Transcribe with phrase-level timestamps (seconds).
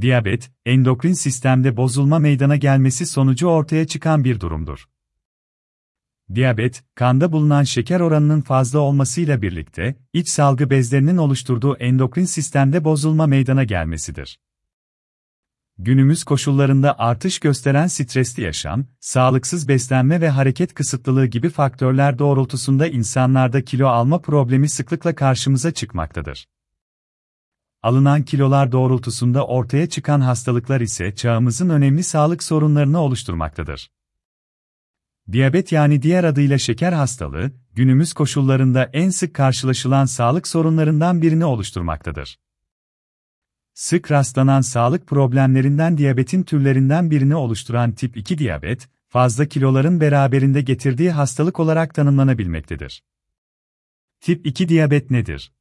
[0.00, 4.88] Diyabet, endokrin sistemde bozulma meydana gelmesi sonucu ortaya çıkan bir durumdur.
[6.34, 13.26] Diyabet, kanda bulunan şeker oranının fazla olmasıyla birlikte, iç salgı bezlerinin oluşturduğu endokrin sistemde bozulma
[13.26, 14.40] meydana gelmesidir.
[15.78, 23.64] Günümüz koşullarında artış gösteren stresli yaşam, sağlıksız beslenme ve hareket kısıtlılığı gibi faktörler doğrultusunda insanlarda
[23.64, 26.46] kilo alma problemi sıklıkla karşımıza çıkmaktadır.
[27.82, 33.90] Alınan kilolar doğrultusunda ortaya çıkan hastalıklar ise çağımızın önemli sağlık sorunlarını oluşturmaktadır.
[35.32, 42.38] Diyabet yani diğer adıyla şeker hastalığı, günümüz koşullarında en sık karşılaşılan sağlık sorunlarından birini oluşturmaktadır.
[43.74, 51.10] Sık rastlanan sağlık problemlerinden diyabetin türlerinden birini oluşturan tip 2 diyabet, fazla kiloların beraberinde getirdiği
[51.10, 53.02] hastalık olarak tanımlanabilmektedir.
[54.20, 55.52] Tip 2 diyabet nedir?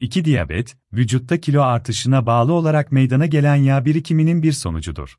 [0.00, 5.16] 2 diyabet, vücutta kilo artışına bağlı olarak meydana gelen yağ birikiminin bir sonucudur.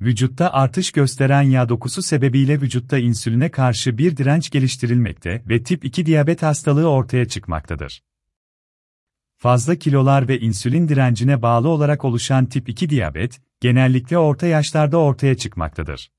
[0.00, 6.06] Vücutta artış gösteren yağ dokusu sebebiyle vücutta insüline karşı bir direnç geliştirilmekte ve tip 2
[6.06, 8.02] diyabet hastalığı ortaya çıkmaktadır.
[9.36, 15.36] Fazla kilolar ve insülin direncine bağlı olarak oluşan tip 2 diyabet, genellikle orta yaşlarda ortaya
[15.36, 16.10] çıkmaktadır.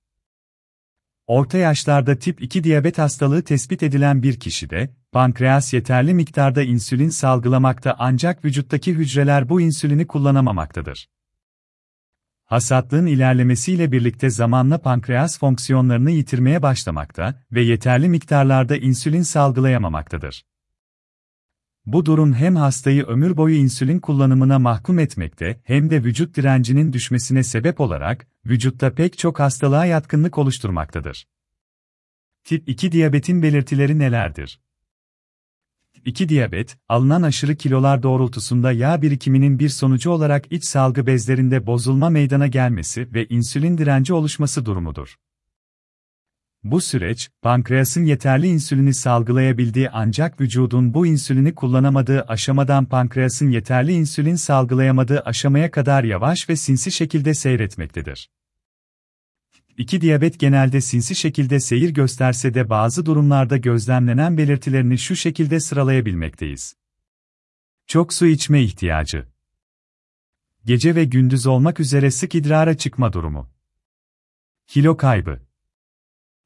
[1.27, 7.95] Orta yaşlarda tip 2 diyabet hastalığı tespit edilen bir kişide, pankreas yeterli miktarda insülin salgılamakta
[7.99, 11.09] ancak vücuttaki hücreler bu insülini kullanamamaktadır.
[12.45, 20.45] Hasatlığın ilerlemesiyle birlikte zamanla pankreas fonksiyonlarını yitirmeye başlamakta ve yeterli miktarlarda insülin salgılayamamaktadır.
[21.85, 27.43] Bu durum hem hastayı ömür boyu insülin kullanımına mahkum etmekte hem de vücut direncinin düşmesine
[27.43, 31.27] sebep olarak vücutta pek çok hastalığa yatkınlık oluşturmaktadır.
[32.43, 34.59] Tip 2 diyabetin belirtileri nelerdir?
[36.05, 42.09] 2 diyabet, alınan aşırı kilolar doğrultusunda yağ birikiminin bir sonucu olarak iç salgı bezlerinde bozulma
[42.09, 45.15] meydana gelmesi ve insülin direnci oluşması durumudur.
[46.63, 54.35] Bu süreç, pankreasın yeterli insülini salgılayabildiği ancak vücudun bu insülini kullanamadığı aşamadan pankreasın yeterli insülin
[54.35, 58.29] salgılayamadığı aşamaya kadar yavaş ve sinsi şekilde seyretmektedir.
[59.77, 66.75] 2 diyabet genelde sinsi şekilde seyir gösterse de bazı durumlarda gözlemlenen belirtilerini şu şekilde sıralayabilmekteyiz.
[67.87, 69.27] Çok su içme ihtiyacı.
[70.65, 73.49] Gece ve gündüz olmak üzere sık idrara çıkma durumu.
[74.67, 75.42] Kilo kaybı.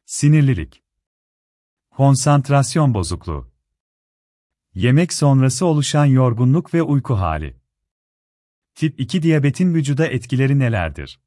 [0.09, 0.83] Sinirlilik.
[1.89, 3.51] Konsantrasyon bozukluğu.
[4.73, 7.57] Yemek sonrası oluşan yorgunluk ve uyku hali.
[8.75, 11.19] Tip 2 diyabetin vücuda etkileri nelerdir?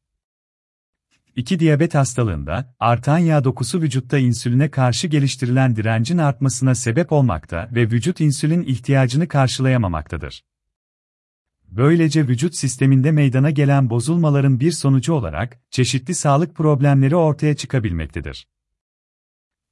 [1.37, 7.91] 2 diyabet hastalığında, artan yağ dokusu vücutta insüline karşı geliştirilen direncin artmasına sebep olmakta ve
[7.91, 10.45] vücut insülin ihtiyacını karşılayamamaktadır.
[11.65, 18.47] Böylece vücut sisteminde meydana gelen bozulmaların bir sonucu olarak çeşitli sağlık problemleri ortaya çıkabilmektedir.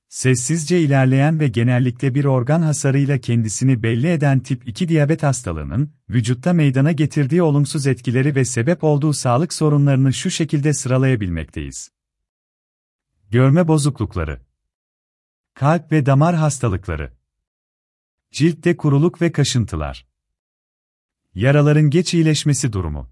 [0.08, 6.52] Sessizce ilerleyen ve genellikle bir organ hasarıyla kendisini belli eden tip 2 diyabet hastalığının, vücutta
[6.52, 11.90] meydana getirdiği olumsuz etkileri ve sebep olduğu sağlık sorunlarını şu şekilde sıralayabilmekteyiz.
[13.30, 14.40] Görme bozuklukları,
[15.54, 17.12] kalp ve damar hastalıkları,
[18.30, 20.06] ciltte kuruluk ve kaşıntılar,
[21.34, 23.10] yaraların geç iyileşmesi durumu,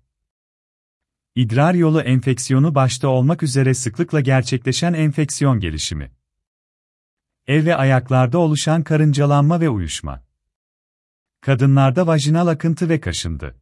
[1.35, 6.17] idrar yolu enfeksiyonu başta olmak üzere sıklıkla gerçekleşen enfeksiyon gelişimi.
[7.47, 10.23] El ve ayaklarda oluşan karıncalanma ve uyuşma.
[11.41, 13.57] Kadınlarda vajinal akıntı ve kaşındı.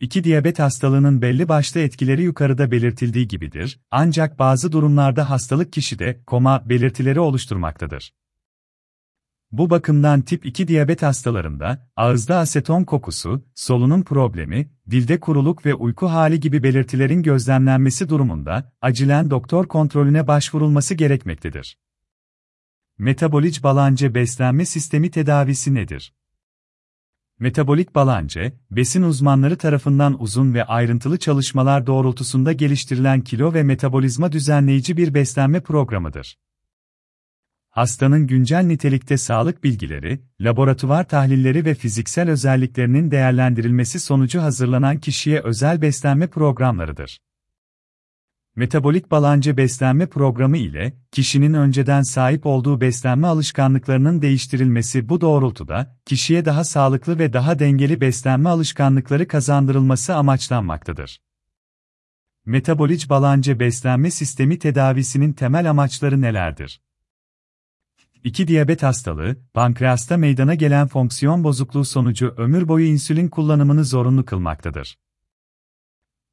[0.00, 6.68] 2 diyabet hastalığının belli başlı etkileri yukarıda belirtildiği gibidir, ancak bazı durumlarda hastalık kişide koma
[6.68, 8.14] belirtileri oluşturmaktadır.
[9.52, 16.06] Bu bakımdan tip 2 diyabet hastalarında ağızda aseton kokusu, solunum problemi, dilde kuruluk ve uyku
[16.06, 21.76] hali gibi belirtilerin gözlemlenmesi durumunda acilen doktor kontrolüne başvurulması gerekmektedir.
[22.98, 26.14] Metabolik balanca beslenme sistemi tedavisi nedir?
[27.38, 34.96] Metabolik balanca, besin uzmanları tarafından uzun ve ayrıntılı çalışmalar doğrultusunda geliştirilen kilo ve metabolizma düzenleyici
[34.96, 36.38] bir beslenme programıdır.
[37.70, 45.82] Hastanın güncel nitelikte sağlık bilgileri, laboratuvar tahlilleri ve fiziksel özelliklerinin değerlendirilmesi sonucu hazırlanan kişiye özel
[45.82, 47.18] beslenme programlarıdır.
[48.56, 56.44] Metabolik balancı beslenme programı ile, kişinin önceden sahip olduğu beslenme alışkanlıklarının değiştirilmesi bu doğrultuda, kişiye
[56.44, 61.20] daha sağlıklı ve daha dengeli beslenme alışkanlıkları kazandırılması amaçlanmaktadır.
[62.46, 66.82] Metabolik balancı beslenme sistemi tedavisinin temel amaçları nelerdir?
[68.24, 74.98] 2 diyabet hastalığı, pankreasta meydana gelen fonksiyon bozukluğu sonucu ömür boyu insülin kullanımını zorunlu kılmaktadır.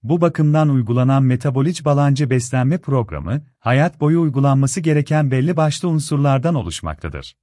[0.03, 7.35] Bu bakımdan uygulanan metabolic balancı beslenme programı, hayat boyu uygulanması gereken belli başlı unsurlardan oluşmaktadır.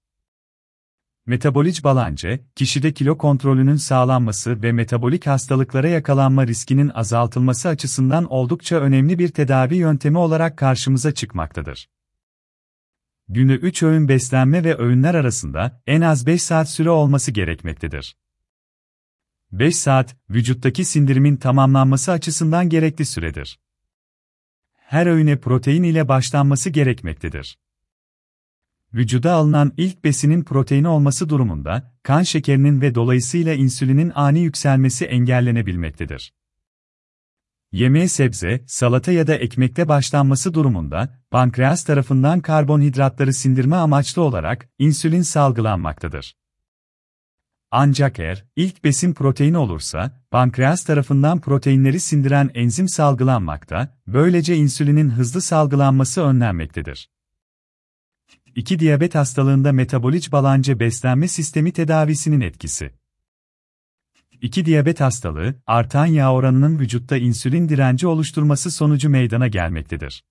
[1.27, 9.19] Metabolic balancı, kişide kilo kontrolünün sağlanması ve metabolik hastalıklara yakalanma riskinin azaltılması açısından oldukça önemli
[9.19, 11.89] bir tedavi yöntemi olarak karşımıza çıkmaktadır.
[13.29, 18.17] Günde 3 öğün beslenme ve öğünler arasında en az 5 saat süre olması gerekmektedir.
[19.59, 23.61] 5 saat, vücuttaki sindirimin tamamlanması açısından gerekli süredir.
[24.75, 27.59] Her öğüne protein ile başlanması gerekmektedir.
[28.95, 36.35] Vücuda alınan ilk besinin protein olması durumunda, kan şekerinin ve dolayısıyla insülinin ani yükselmesi engellenebilmektedir.
[37.73, 45.23] Yemeğe sebze, salata ya da ekmekte başlanması durumunda, pankreas tarafından karbonhidratları sindirme amaçlı olarak insülin
[45.23, 46.37] salgılanmaktadır.
[47.71, 55.41] Ancak eğer ilk besin protein olursa, pankreas tarafından proteinleri sindiren enzim salgılanmakta, böylece insülinin hızlı
[55.41, 57.11] salgılanması önlenmektedir.
[58.55, 62.91] 2 diyabet hastalığında metabolic balancı beslenme sistemi tedavisinin etkisi.
[64.41, 70.25] 2 diyabet hastalığı, artan yağ oranının vücutta insülin direnci oluşturması sonucu meydana gelmektedir.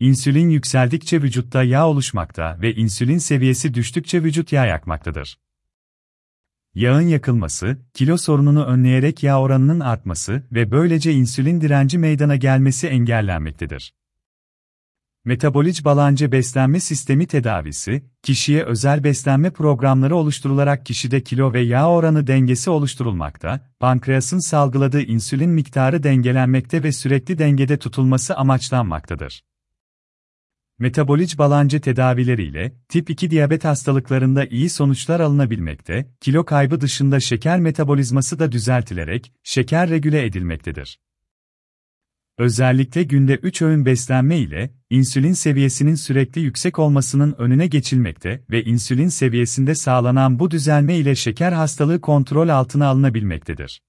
[0.00, 5.38] İnsülin yükseldikçe vücutta yağ oluşmakta ve insülin seviyesi düştükçe vücut yağ yakmaktadır.
[6.74, 13.94] Yağın yakılması, kilo sorununu önleyerek yağ oranının artması ve böylece insülin direnci meydana gelmesi engellenmektedir.
[15.24, 22.26] Metabolic balancı beslenme sistemi tedavisi, kişiye özel beslenme programları oluşturularak kişide kilo ve yağ oranı
[22.26, 29.42] dengesi oluşturulmakta, pankreasın salgıladığı insülin miktarı dengelenmekte ve sürekli dengede tutulması amaçlanmaktadır.
[30.80, 38.38] Metabolic balancı tedavileriyle, tip 2 diyabet hastalıklarında iyi sonuçlar alınabilmekte, kilo kaybı dışında şeker metabolizması
[38.38, 41.00] da düzeltilerek, şeker regüle edilmektedir.
[42.38, 49.08] Özellikle günde 3 öğün beslenme ile, insülin seviyesinin sürekli yüksek olmasının önüne geçilmekte ve insülin
[49.08, 53.80] seviyesinde sağlanan bu düzelme ile şeker hastalığı kontrol altına alınabilmektedir.